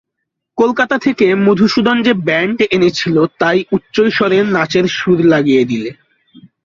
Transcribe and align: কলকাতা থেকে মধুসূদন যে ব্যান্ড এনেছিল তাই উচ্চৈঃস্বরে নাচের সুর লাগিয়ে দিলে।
কলকাতা 0.57 0.95
থেকে 0.97 1.27
মধুসূদন 1.35 1.97
যে 2.01 2.13
ব্যান্ড 2.25 2.57
এনেছিল 2.71 3.15
তাই 3.39 3.59
উচ্চৈঃস্বরে 3.71 4.37
নাচের 4.51 4.85
সুর 4.89 5.19
লাগিয়ে 5.25 5.63
দিলে। 5.65 5.89